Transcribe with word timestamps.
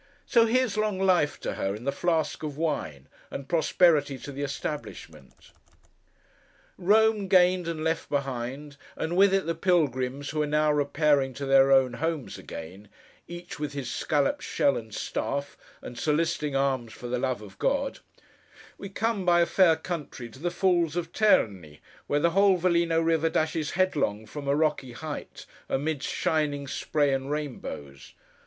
So 0.25 0.47
here's 0.47 0.77
long 0.77 0.97
life 0.99 1.39
to 1.41 1.53
her, 1.53 1.75
in 1.75 1.83
the 1.83 1.91
flask 1.91 2.41
of 2.41 2.57
wine, 2.57 3.07
and 3.29 3.47
prosperity 3.47 4.17
to 4.17 4.31
the 4.31 4.41
establishment. 4.41 5.51
Rome 6.75 7.27
gained 7.27 7.67
and 7.67 7.83
left 7.83 8.09
behind, 8.09 8.77
and 8.95 9.15
with 9.15 9.31
it 9.31 9.45
the 9.45 9.53
Pilgrims 9.53 10.31
who 10.31 10.41
are 10.41 10.47
now 10.47 10.71
repairing 10.71 11.35
to 11.35 11.45
their 11.45 11.71
own 11.71 11.93
homes 12.01 12.39
again—each 12.39 13.59
with 13.59 13.73
his 13.73 13.91
scallop 13.91 14.41
shell 14.41 14.75
and 14.75 14.91
staff, 14.91 15.55
and 15.83 15.99
soliciting 15.99 16.55
alms 16.55 16.93
for 16.93 17.05
the 17.07 17.19
love 17.19 17.43
of 17.43 17.59
God—we 17.59 18.89
come, 18.89 19.23
by 19.23 19.41
a 19.41 19.45
fair 19.45 19.75
country, 19.75 20.29
to 20.29 20.39
the 20.39 20.49
Falls 20.49 20.95
of 20.95 21.11
Terni, 21.13 21.79
where 22.07 22.19
the 22.19 22.31
whole 22.31 22.57
Velino 22.59 22.99
river 23.05 23.29
dashes, 23.29 23.69
headlong, 23.77 24.25
from 24.25 24.47
a 24.47 24.55
rocky 24.55 24.93
height, 24.93 25.45
amidst 25.69 26.09
shining 26.09 26.67
spray 26.67 27.13
and 27.13 27.29
rainbows. 27.29 28.13